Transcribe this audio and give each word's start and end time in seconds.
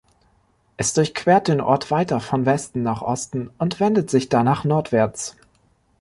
Es 0.77 0.95
durchquert 0.95 1.47
den 1.47 1.61
Ort 1.61 1.91
weiter 1.91 2.19
von 2.21 2.47
Westen 2.47 2.81
nach 2.81 3.03
Osten 3.03 3.51
und 3.59 3.79
wendet 3.79 4.09
sich 4.09 4.29
danach 4.29 4.63
nordwärts. 4.63 5.35